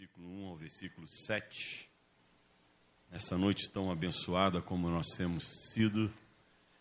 [0.00, 1.90] versículo 1 ao versículo 7.
[3.12, 6.10] Essa noite tão abençoada como nós temos sido,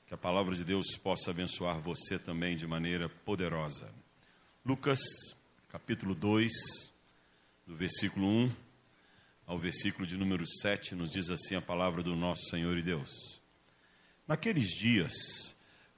[0.07, 3.93] que a palavra de Deus possa abençoar você também de maneira poderosa.
[4.65, 5.01] Lucas,
[5.67, 6.49] capítulo 2,
[7.67, 8.51] do versículo 1
[9.45, 13.09] ao versículo de número 7, nos diz assim a palavra do nosso Senhor e Deus.
[14.25, 15.13] Naqueles dias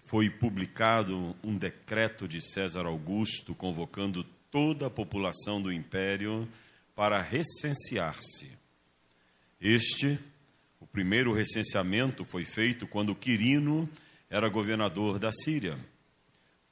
[0.08, 6.50] foi publicado um decreto de César Augusto convocando toda a população do império
[7.02, 8.48] para recensear-se.
[9.60, 10.20] Este,
[10.80, 13.90] o primeiro recenseamento foi feito quando Quirino
[14.30, 15.80] era governador da Síria.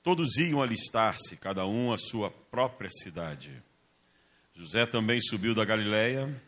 [0.03, 3.51] Todos iam alistar-se, cada um à sua própria cidade.
[4.53, 6.39] José também subiu da Galiléia,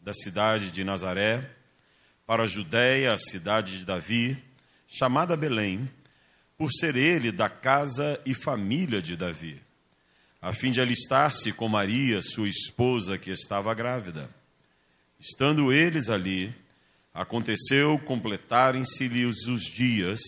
[0.00, 1.48] da cidade de Nazaré,
[2.26, 4.42] para a Judéia, a cidade de Davi,
[4.88, 5.88] chamada Belém,
[6.58, 9.69] por ser ele da casa e família de Davi
[10.40, 14.30] a fim de alistar-se com Maria, sua esposa, que estava grávida.
[15.18, 16.54] Estando eles ali,
[17.12, 20.20] aconteceu completarem-se-lhes os dias,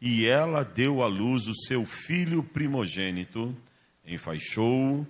[0.00, 3.56] e ela deu à luz o seu filho primogênito,
[4.04, 5.06] enfaixou-o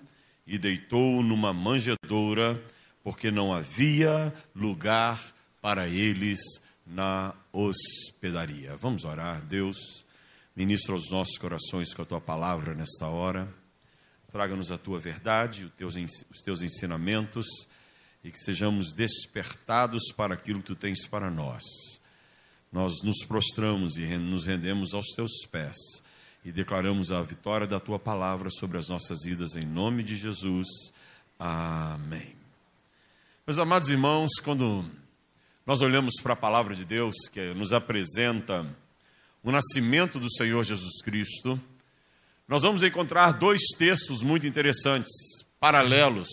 [0.46, 2.62] e deitou-o numa manjedoura,
[3.02, 5.18] porque não havia lugar
[5.62, 6.40] para eles
[6.86, 8.76] na hospedaria.
[8.76, 10.04] Vamos orar, Deus,
[10.54, 13.61] ministra aos nossos corações com a tua palavra nesta hora
[14.32, 17.46] traga-nos a tua verdade, os teus ensinamentos
[18.24, 21.62] e que sejamos despertados para aquilo que tu tens para nós.
[22.72, 25.76] Nós nos prostramos e nos rendemos aos teus pés
[26.42, 30.66] e declaramos a vitória da tua palavra sobre as nossas vidas em nome de Jesus.
[31.38, 32.34] Amém.
[33.46, 34.84] Meus amados irmãos, quando
[35.66, 38.66] nós olhamos para a palavra de Deus que nos apresenta
[39.42, 41.60] o nascimento do Senhor Jesus Cristo,
[42.48, 45.10] nós vamos encontrar dois textos muito interessantes,
[45.58, 46.28] paralelos,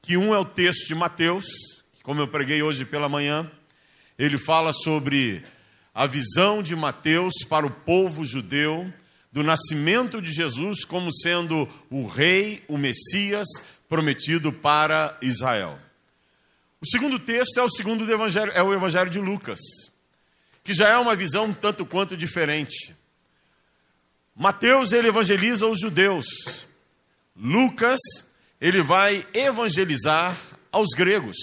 [0.00, 1.46] que um é o texto de Mateus,
[2.02, 3.50] como eu preguei hoje pela manhã,
[4.18, 5.44] ele fala sobre
[5.94, 8.92] a visão de Mateus para o povo judeu
[9.32, 13.46] do nascimento de Jesus como sendo o rei, o Messias
[13.88, 15.78] prometido para Israel.
[16.80, 19.58] O segundo texto é o segundo evangelho, é o evangelho de Lucas,
[20.62, 22.94] que já é uma visão tanto quanto diferente.
[24.38, 26.24] Mateus ele evangeliza os judeus.
[27.34, 27.98] Lucas
[28.60, 30.36] ele vai evangelizar
[30.70, 31.36] aos gregos.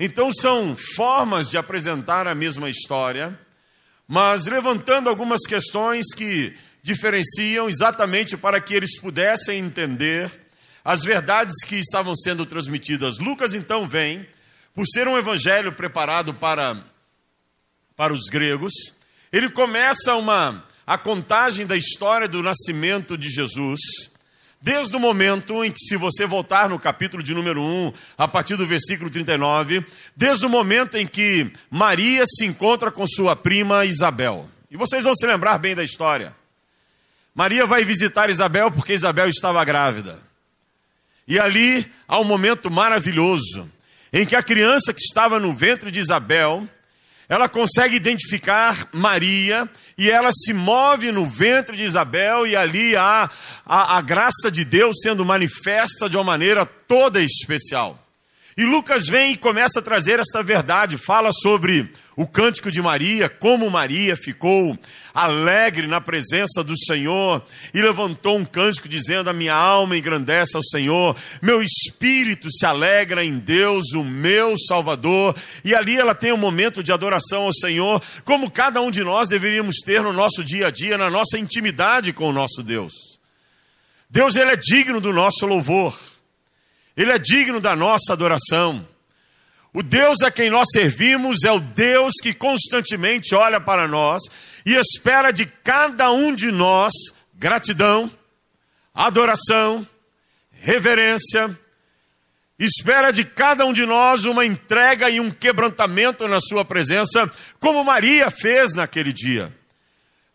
[0.00, 3.38] Então são formas de apresentar a mesma história,
[4.08, 10.30] mas levantando algumas questões que diferenciam exatamente para que eles pudessem entender
[10.82, 13.18] as verdades que estavam sendo transmitidas.
[13.18, 14.26] Lucas então vem,
[14.72, 16.82] por ser um evangelho preparado para
[17.94, 18.72] para os gregos,
[19.30, 23.80] ele começa uma a contagem da história do nascimento de Jesus,
[24.60, 28.56] desde o momento em que, se você voltar no capítulo de número 1, a partir
[28.56, 34.48] do versículo 39, desde o momento em que Maria se encontra com sua prima Isabel.
[34.70, 36.34] E vocês vão se lembrar bem da história.
[37.34, 40.20] Maria vai visitar Isabel porque Isabel estava grávida.
[41.26, 43.68] E ali há um momento maravilhoso
[44.12, 46.66] em que a criança que estava no ventre de Isabel
[47.28, 53.28] ela consegue identificar Maria e ela se move no ventre de Isabel, e ali há
[53.64, 58.05] a, a, graça de Deus sendo manifesta de uma maneira toda especial.
[58.58, 63.28] E Lucas vem e começa a trazer essa verdade, fala sobre o cântico de Maria,
[63.28, 64.78] como Maria ficou
[65.12, 67.44] alegre na presença do Senhor
[67.74, 73.22] e levantou um cântico dizendo: A minha alma engrandece ao Senhor, meu espírito se alegra
[73.22, 75.36] em Deus, o meu Salvador.
[75.62, 79.28] E ali ela tem um momento de adoração ao Senhor, como cada um de nós
[79.28, 82.94] deveríamos ter no nosso dia a dia, na nossa intimidade com o nosso Deus.
[84.08, 85.94] Deus, Ele é digno do nosso louvor,
[86.96, 88.86] Ele é digno da nossa adoração.
[89.72, 94.22] O Deus a quem nós servimos é o Deus que constantemente olha para nós
[94.64, 96.92] e espera de cada um de nós
[97.34, 98.10] gratidão,
[98.94, 99.86] adoração,
[100.50, 101.54] reverência.
[102.58, 107.30] Espera de cada um de nós uma entrega e um quebrantamento na Sua presença,
[107.60, 109.54] como Maria fez naquele dia.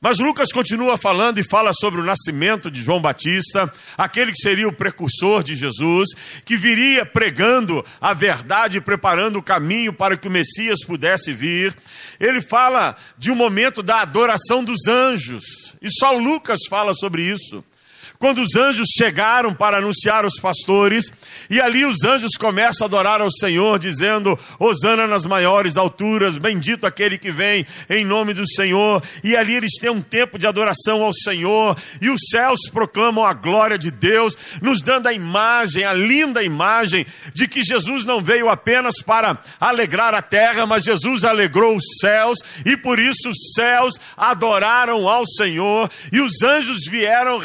[0.04, 4.68] Mas Lucas continua falando e fala sobre o nascimento de João Batista, aquele que seria
[4.68, 6.10] o precursor de Jesus,
[6.44, 11.78] que viria pregando a verdade preparando o caminho para que o Messias pudesse vir.
[12.20, 15.44] Ele fala de um momento da adoração dos anjos,
[15.80, 17.64] e só Lucas fala sobre isso.
[18.22, 21.12] Quando os anjos chegaram para anunciar os pastores,
[21.50, 26.86] e ali os anjos começam a adorar ao Senhor, dizendo: Hosana nas maiores alturas, bendito
[26.86, 29.02] aquele que vem em nome do Senhor.
[29.24, 33.34] E ali eles têm um tempo de adoração ao Senhor, e os céus proclamam a
[33.34, 38.50] glória de Deus, nos dando a imagem, a linda imagem de que Jesus não veio
[38.50, 43.96] apenas para alegrar a terra, mas Jesus alegrou os céus, e por isso os céus
[44.16, 47.40] adoraram ao Senhor, e os anjos vieram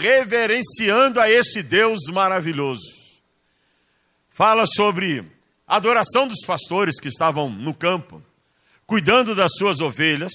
[0.67, 2.85] reverenciando a esse Deus maravilhoso.
[4.31, 5.25] Fala sobre
[5.67, 8.23] a adoração dos pastores que estavam no campo,
[8.87, 10.33] cuidando das suas ovelhas,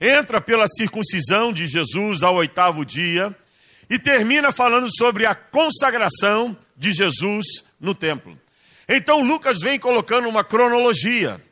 [0.00, 3.34] entra pela circuncisão de Jesus ao oitavo dia
[3.88, 7.46] e termina falando sobre a consagração de Jesus
[7.78, 8.38] no templo.
[8.88, 11.42] Então Lucas vem colocando uma cronologia,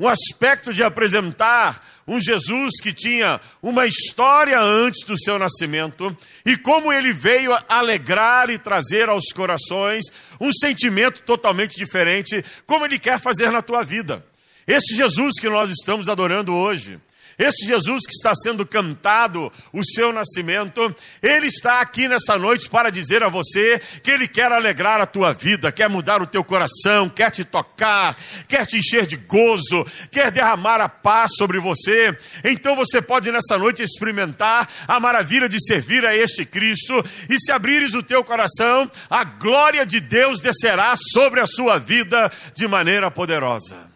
[0.00, 6.56] um aspecto de apresentar um Jesus que tinha uma história antes do seu nascimento e
[6.56, 10.06] como ele veio alegrar e trazer aos corações
[10.40, 14.24] um sentimento totalmente diferente, como ele quer fazer na tua vida.
[14.66, 16.98] Esse Jesus que nós estamos adorando hoje,
[17.40, 22.90] esse Jesus que está sendo cantado, o seu nascimento, ele está aqui nessa noite para
[22.90, 27.08] dizer a você que ele quer alegrar a tua vida, quer mudar o teu coração,
[27.08, 28.14] quer te tocar,
[28.46, 32.14] quer te encher de gozo, quer derramar a paz sobre você.
[32.44, 37.50] Então você pode nessa noite experimentar a maravilha de servir a este Cristo e se
[37.50, 43.10] abrires o teu coração, a glória de Deus descerá sobre a sua vida de maneira
[43.10, 43.89] poderosa.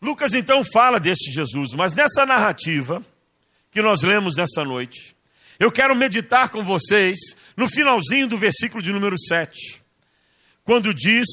[0.00, 3.04] Lucas então fala deste Jesus, mas nessa narrativa
[3.70, 5.14] que nós lemos nessa noite,
[5.58, 7.18] eu quero meditar com vocês
[7.56, 9.82] no finalzinho do versículo de número 7,
[10.62, 11.26] quando diz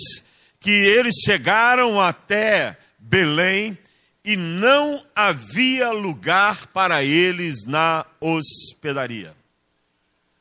[0.59, 3.77] que eles chegaram até Belém
[4.23, 9.35] e não havia lugar para eles na hospedaria.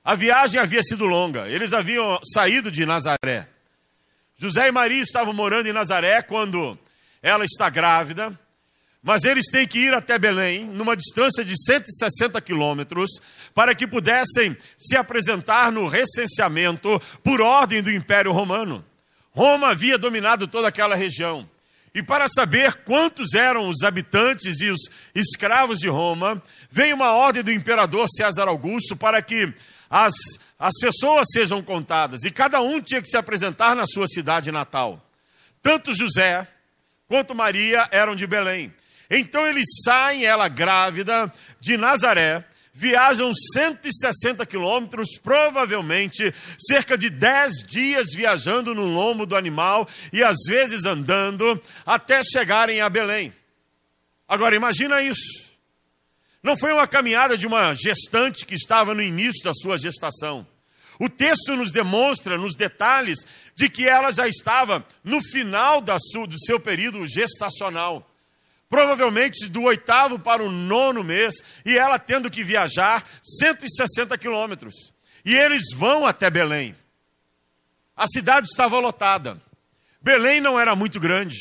[0.02, 3.48] A viagem havia sido longa, eles haviam saído de Nazaré.
[4.36, 6.78] José e Maria estavam morando em Nazaré quando
[7.24, 8.38] ela está grávida,
[9.02, 13.12] mas eles têm que ir até Belém, numa distância de 160 quilômetros,
[13.54, 18.84] para que pudessem se apresentar no recenseamento por ordem do Império Romano.
[19.30, 21.48] Roma havia dominado toda aquela região.
[21.94, 24.80] E para saber quantos eram os habitantes e os
[25.14, 29.50] escravos de Roma, veio uma ordem do imperador César Augusto para que
[29.88, 30.12] as,
[30.58, 32.22] as pessoas sejam contadas.
[32.22, 35.00] E cada um tinha que se apresentar na sua cidade natal.
[35.62, 36.46] Tanto José,
[37.06, 38.72] quanto Maria eram de Belém.
[39.10, 48.08] Então eles saem, ela grávida, de Nazaré, viajam 160 quilômetros, provavelmente cerca de 10 dias
[48.12, 53.32] viajando no lombo do animal e às vezes andando, até chegarem a Belém.
[54.26, 55.54] Agora imagina isso.
[56.42, 60.46] Não foi uma caminhada de uma gestante que estava no início da sua gestação.
[60.98, 63.18] O texto nos demonstra, nos detalhes,
[63.54, 65.82] de que ela já estava no final
[66.12, 68.10] sua, do seu período gestacional.
[68.68, 74.74] Provavelmente do oitavo para o nono mês, e ela tendo que viajar 160 quilômetros.
[75.24, 76.76] E eles vão até Belém.
[77.96, 79.40] A cidade estava lotada.
[80.00, 81.36] Belém não era muito grande.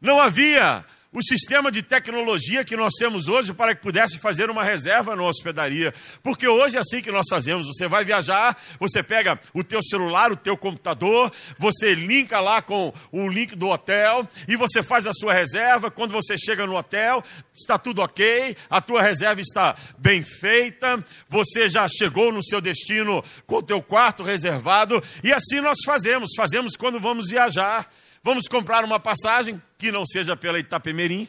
[0.00, 4.64] Não havia o sistema de tecnologia que nós temos hoje para que pudesse fazer uma
[4.64, 5.92] reserva na hospedaria.
[6.22, 7.66] Porque hoje é assim que nós fazemos.
[7.66, 12.92] Você vai viajar, você pega o teu celular, o teu computador, você linka lá com
[13.12, 15.90] o link do hotel e você faz a sua reserva.
[15.90, 17.22] Quando você chega no hotel,
[17.54, 23.22] está tudo ok, a tua reserva está bem feita, você já chegou no seu destino
[23.46, 26.30] com o teu quarto reservado e assim nós fazemos.
[26.34, 27.86] Fazemos quando vamos viajar.
[28.24, 31.28] Vamos comprar uma passagem que não seja pela Itapemirim,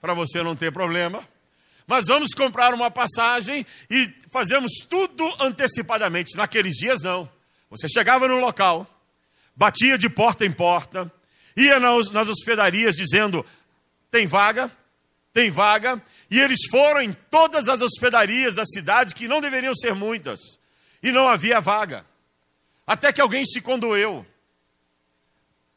[0.00, 1.26] para você não ter problema.
[1.86, 6.36] Mas vamos comprar uma passagem e fazemos tudo antecipadamente.
[6.36, 7.30] Naqueles dias, não.
[7.70, 8.86] Você chegava no local,
[9.54, 11.10] batia de porta em porta,
[11.56, 13.46] ia nas, hospedarias dizendo:
[14.10, 14.72] tem vaga,
[15.32, 16.02] tem vaga.
[16.28, 20.40] E eles foram em todas as hospedarias da cidade, que não deveriam ser muitas,
[21.00, 22.04] e não havia vaga.
[22.84, 24.26] Até que alguém se condoeu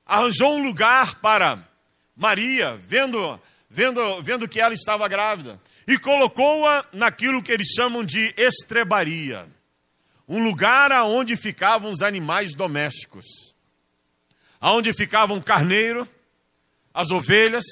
[0.05, 1.67] arranjou um lugar para
[2.15, 3.39] Maria, vendo,
[3.69, 9.47] vendo, vendo que ela estava grávida, e colocou-a naquilo que eles chamam de estrebaria
[10.31, 13.25] um lugar aonde ficavam os animais domésticos,
[14.61, 16.07] aonde ficavam o carneiro,
[16.93, 17.65] as ovelhas,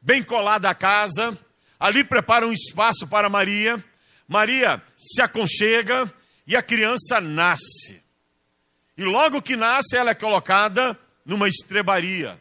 [0.00, 1.36] bem colada à casa,
[1.80, 3.84] ali prepara um espaço para Maria.
[4.28, 6.12] Maria se aconchega
[6.46, 8.00] e a criança nasce.
[8.96, 12.40] E logo que nasce, ela é colocada numa estrebaria,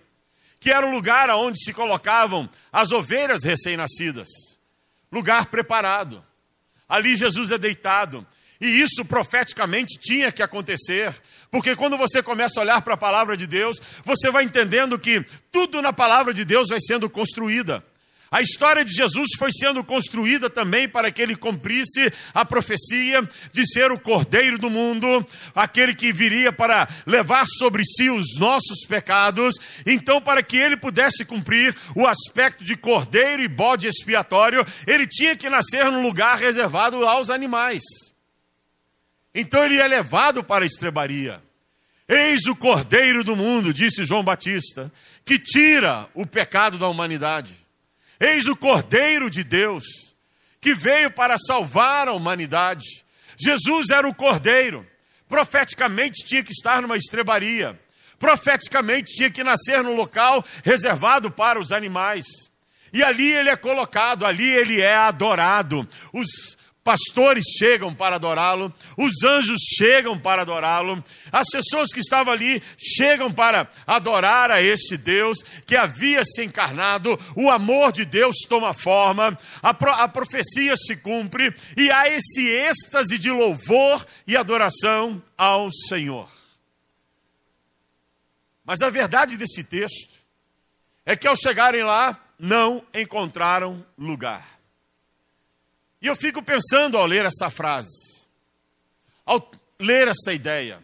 [0.60, 4.28] que era o lugar onde se colocavam as ovelhas recém-nascidas.
[5.12, 6.24] Lugar preparado.
[6.88, 8.26] Ali Jesus é deitado.
[8.60, 11.14] E isso profeticamente tinha que acontecer,
[11.52, 15.22] porque quando você começa a olhar para a palavra de Deus, você vai entendendo que
[15.52, 17.84] tudo na palavra de Deus vai sendo construída.
[18.34, 23.22] A história de Jesus foi sendo construída também para que ele cumprisse a profecia
[23.52, 25.24] de ser o cordeiro do mundo,
[25.54, 29.54] aquele que viria para levar sobre si os nossos pecados.
[29.86, 35.36] Então, para que ele pudesse cumprir o aspecto de cordeiro e bode expiatório, ele tinha
[35.36, 37.84] que nascer num lugar reservado aos animais.
[39.32, 41.40] Então, ele é levado para a estrebaria.
[42.10, 44.92] Eis o cordeiro do mundo, disse João Batista,
[45.24, 47.63] que tira o pecado da humanidade.
[48.20, 49.84] Eis o Cordeiro de Deus,
[50.62, 52.86] que veio para salvar a humanidade.
[53.38, 54.86] Jesus era o Cordeiro,
[55.28, 57.80] profeticamente tinha que estar numa estrebaria,
[58.18, 62.26] profeticamente tinha que nascer num local reservado para os animais.
[62.94, 65.88] E ali ele é colocado, ali ele é adorado.
[66.14, 72.62] Os pastores chegam para adorá-lo, os anjos chegam para adorá-lo, as pessoas que estavam ali
[72.78, 78.74] chegam para adorar a este Deus que havia se encarnado, o amor de Deus toma
[78.74, 85.22] forma, a, pro, a profecia se cumpre e há esse êxtase de louvor e adoração
[85.38, 86.30] ao Senhor.
[88.66, 90.14] Mas a verdade desse texto
[91.06, 94.53] é que ao chegarem lá, não encontraram lugar.
[96.04, 98.28] E eu fico pensando ao ler essa frase,
[99.26, 100.84] ao ler essa ideia.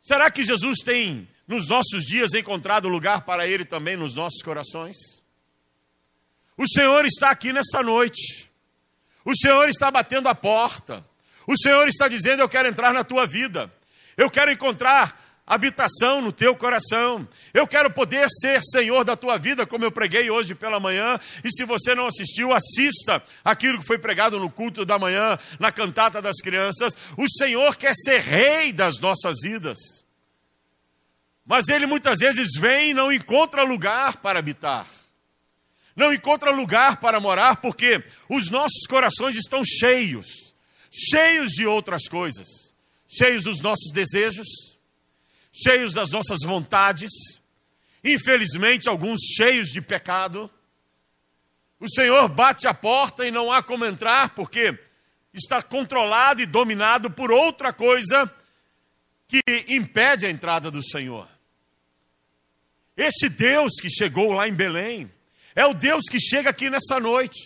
[0.00, 4.96] Será que Jesus tem nos nossos dias encontrado lugar para Ele também nos nossos corações?
[6.56, 8.48] O Senhor está aqui nesta noite.
[9.24, 11.04] O Senhor está batendo a porta.
[11.44, 13.72] O Senhor está dizendo: Eu quero entrar na tua vida.
[14.16, 15.21] Eu quero encontrar
[15.52, 17.28] habitação no teu coração.
[17.52, 21.20] Eu quero poder ser Senhor da tua vida, como eu preguei hoje pela manhã.
[21.44, 25.70] E se você não assistiu, assista aquilo que foi pregado no culto da manhã, na
[25.70, 26.96] cantata das crianças.
[27.18, 29.78] O Senhor quer ser rei das nossas vidas.
[31.44, 34.86] Mas ele muitas vezes vem e não encontra lugar para habitar.
[35.94, 40.26] Não encontra lugar para morar porque os nossos corações estão cheios,
[40.90, 42.46] cheios de outras coisas,
[43.06, 44.71] cheios dos nossos desejos,
[45.52, 47.10] cheios das nossas vontades,
[48.02, 50.50] infelizmente, alguns cheios de pecado.
[51.78, 54.78] O Senhor bate a porta e não há como entrar, porque
[55.34, 58.32] está controlado e dominado por outra coisa
[59.28, 61.28] que impede a entrada do Senhor.
[62.96, 65.10] Este Deus que chegou lá em Belém
[65.54, 67.40] é o Deus que chega aqui nessa noite.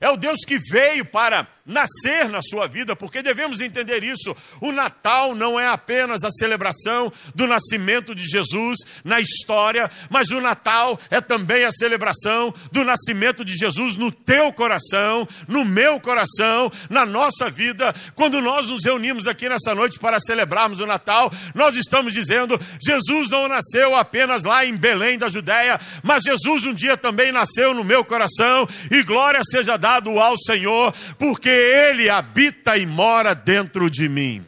[0.00, 4.36] É o Deus que veio para nascer na sua vida, porque devemos entender isso.
[4.60, 10.40] O Natal não é apenas a celebração do nascimento de Jesus na história, mas o
[10.40, 16.70] Natal é também a celebração do nascimento de Jesus no teu coração, no meu coração,
[16.90, 17.94] na nossa vida.
[18.14, 23.30] Quando nós nos reunimos aqui nessa noite para celebrarmos o Natal, nós estamos dizendo: Jesus
[23.30, 27.84] não nasceu apenas lá em Belém da Judéia, mas Jesus um dia também nasceu no
[27.84, 34.08] meu coração, e glória seja dado ao Senhor, porque ele habita e mora dentro de
[34.08, 34.44] mim.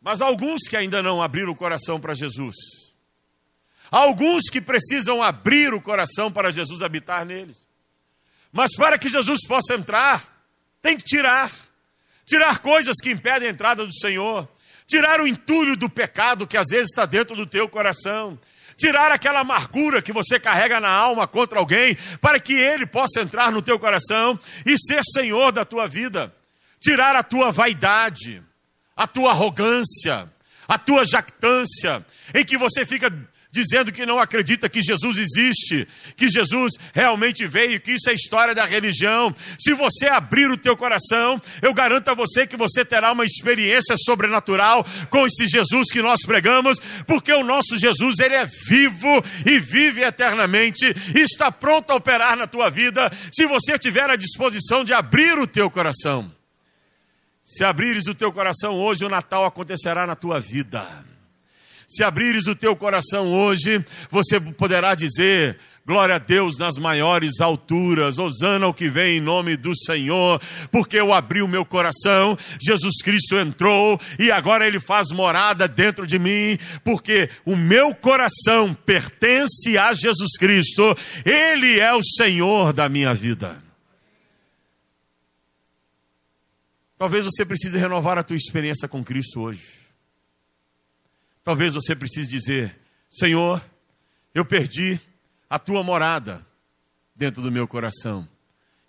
[0.00, 2.54] Mas alguns que ainda não abriram o coração para Jesus.
[3.90, 7.66] alguns que precisam abrir o coração para Jesus habitar neles.
[8.52, 10.44] Mas para que Jesus possa entrar,
[10.82, 11.50] tem que tirar.
[12.24, 14.48] Tirar coisas que impedem a entrada do Senhor.
[14.86, 18.38] Tirar o entulho do pecado que às vezes está dentro do teu coração
[18.76, 23.50] tirar aquela amargura que você carrega na alma contra alguém, para que ele possa entrar
[23.50, 26.34] no teu coração e ser senhor da tua vida.
[26.80, 28.42] Tirar a tua vaidade,
[28.96, 30.30] a tua arrogância,
[30.68, 32.04] a tua jactância,
[32.34, 33.10] em que você fica
[33.56, 38.54] dizendo que não acredita que Jesus existe, que Jesus realmente veio, que isso é história
[38.54, 39.34] da religião.
[39.58, 43.96] Se você abrir o teu coração, eu garanto a você que você terá uma experiência
[43.96, 49.58] sobrenatural com esse Jesus que nós pregamos, porque o nosso Jesus, ele é vivo e
[49.58, 50.84] vive eternamente
[51.14, 55.38] e está pronto a operar na tua vida, se você tiver a disposição de abrir
[55.38, 56.30] o teu coração.
[57.42, 61.15] Se abrires o teu coração hoje, o Natal acontecerá na tua vida.
[61.88, 68.18] Se abrires o teu coração hoje, você poderá dizer: Glória a Deus nas maiores alturas,
[68.18, 72.96] Osana o que vem em nome do Senhor, porque eu abri o meu coração, Jesus
[73.04, 79.78] Cristo entrou e agora ele faz morada dentro de mim, porque o meu coração pertence
[79.78, 83.62] a Jesus Cristo, ele é o Senhor da minha vida.
[86.98, 89.85] Talvez você precise renovar a tua experiência com Cristo hoje.
[91.46, 92.76] Talvez você precise dizer:
[93.08, 93.64] Senhor,
[94.34, 94.98] eu perdi
[95.48, 96.44] a tua morada
[97.14, 98.28] dentro do meu coração.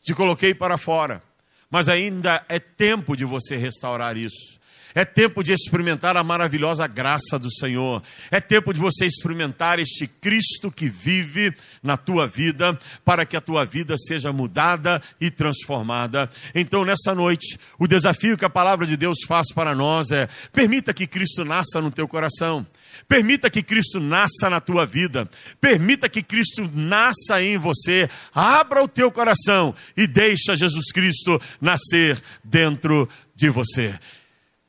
[0.02, 1.22] te coloquei para fora,
[1.70, 4.60] mas ainda é tempo de você restaurar isso.
[4.98, 8.02] É tempo de experimentar a maravilhosa graça do Senhor.
[8.32, 12.76] É tempo de você experimentar este Cristo que vive na tua vida,
[13.06, 16.28] para que a tua vida seja mudada e transformada.
[16.56, 20.92] Então, nessa noite, o desafio que a palavra de Deus faz para nós é: permita
[20.96, 22.66] que Cristo nasça no teu coração.
[23.08, 25.30] Permita que Cristo nasça na tua vida.
[25.62, 28.10] Permita que Cristo nasça em você.
[28.34, 33.94] Abra o teu coração e deixa Jesus Cristo nascer dentro de você.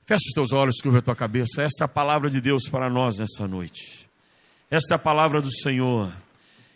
[0.09, 1.61] Feche os teus olhos, curva a tua cabeça.
[1.61, 4.09] Esta é a palavra de Deus para nós nessa noite.
[4.71, 6.11] Esta é a palavra do Senhor.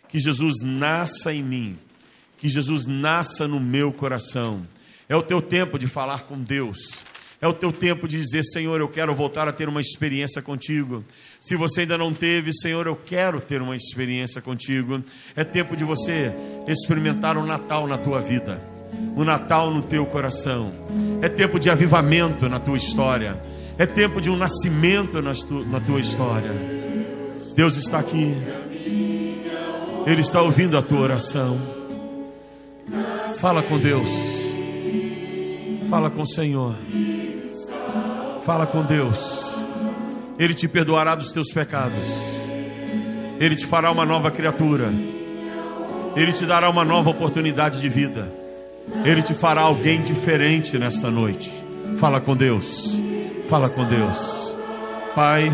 [0.07, 1.79] Que Jesus nasça em mim.
[2.37, 4.67] Que Jesus nasça no meu coração.
[5.09, 6.77] É o teu tempo de falar com Deus.
[7.41, 11.03] É o teu tempo de dizer, Senhor, eu quero voltar a ter uma experiência contigo.
[11.41, 15.03] Se você ainda não teve, Senhor, eu quero ter uma experiência contigo.
[15.35, 16.31] É tempo de você
[16.67, 18.72] experimentar o Natal na tua vida
[19.15, 20.71] o Natal no teu coração.
[21.21, 23.39] É tempo de avivamento na tua história.
[23.77, 26.51] É tempo de um nascimento na tua história.
[27.55, 28.35] Deus está aqui.
[30.05, 31.59] Ele está ouvindo a tua oração.
[33.39, 34.07] Fala com Deus.
[35.89, 36.75] Fala com o Senhor.
[38.45, 39.53] Fala com Deus.
[40.37, 42.05] Ele te perdoará dos teus pecados.
[43.39, 44.91] Ele te fará uma nova criatura.
[46.15, 48.42] Ele te dará uma nova oportunidade de vida.
[49.05, 51.51] Ele te fará alguém diferente nessa noite.
[51.99, 53.01] Fala com Deus.
[53.49, 54.57] Fala com Deus.
[55.15, 55.53] Pai,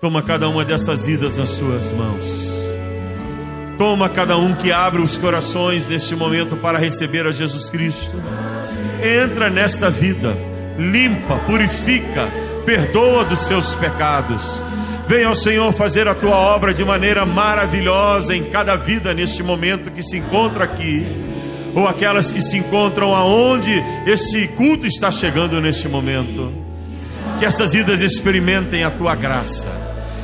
[0.00, 2.24] toma cada uma dessas vidas nas suas mãos.
[3.76, 8.20] Toma cada um que abre os corações neste momento para receber a Jesus Cristo.
[9.02, 10.36] Entra nesta vida,
[10.76, 12.28] limpa, purifica,
[12.64, 14.62] perdoa dos seus pecados.
[15.06, 19.90] Venha ao Senhor fazer a tua obra de maneira maravilhosa em cada vida neste momento
[19.90, 21.06] que se encontra aqui
[21.78, 23.72] ou aquelas que se encontram aonde
[24.04, 26.52] esse culto está chegando neste momento.
[27.38, 29.68] Que essas vidas experimentem a tua graça,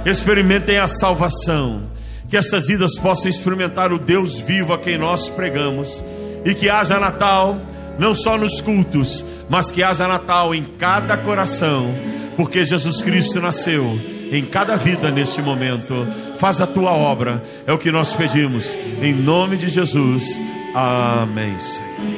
[0.04, 1.82] experimentem a salvação,
[2.28, 6.04] que essas vidas possam experimentar o Deus vivo a quem nós pregamos
[6.44, 7.56] e que haja Natal
[8.00, 11.94] não só nos cultos, mas que haja Natal em cada coração,
[12.36, 13.96] porque Jesus Cristo nasceu
[14.32, 16.04] em cada vida neste momento.
[16.40, 20.36] Faz a tua obra, é o que nós pedimos, em nome de Jesus.
[20.74, 22.13] Amém, Senhor.